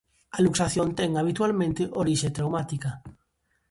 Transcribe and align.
A 0.35 0.39
luxación 0.45 0.87
ten, 0.99 1.09
habitualmente, 1.19 1.81
orixe 2.01 2.29
traumática. 2.37 2.91